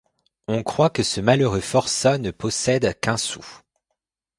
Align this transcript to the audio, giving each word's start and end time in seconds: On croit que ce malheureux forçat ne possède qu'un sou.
On 0.47 0.63
croit 0.63 0.89
que 0.89 1.03
ce 1.03 1.21
malheureux 1.21 1.59
forçat 1.59 2.17
ne 2.17 2.31
possède 2.31 2.99
qu'un 3.01 3.17
sou. 3.17 3.45